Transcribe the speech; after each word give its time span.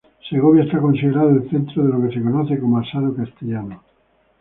Segovia 0.27 0.63
es 0.63 0.71
considerada 0.83 1.29
el 1.29 1.47
centro 1.51 1.83
de 1.83 1.89
lo 1.89 2.01
que 2.01 2.15
se 2.15 2.23
conoce 2.23 2.59
como 2.59 2.79
asado 2.79 3.15
castellano. 3.15 3.83